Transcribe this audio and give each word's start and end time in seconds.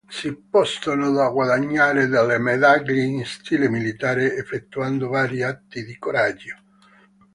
Si 0.09 0.33
possono 0.35 1.11
guadagnare 1.31 2.07
delle 2.07 2.39
medaglie 2.39 3.03
in 3.03 3.23
stile 3.23 3.69
militare 3.69 4.35
effettuando 4.35 5.09
vari 5.09 5.43
atti 5.43 5.85
di 5.85 5.95
coraggio. 5.99 6.57